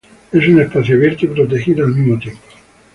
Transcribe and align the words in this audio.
Es 0.31 0.47
un 0.47 0.59
espacio 0.59 0.95
abierto 0.95 1.25
y 1.25 1.27
protegido 1.27 1.85
al 1.85 1.93
mismo 1.93 2.17
tiempo. 2.17 2.41